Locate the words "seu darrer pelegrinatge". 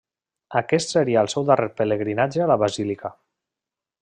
1.33-2.45